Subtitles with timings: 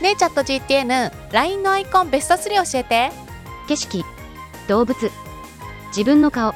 [0.00, 3.30] ねえチャット GTN、LINE のアイコンベスト3教えて。
[3.68, 4.04] 景色
[4.66, 4.96] 動物
[5.88, 6.54] 自分の顔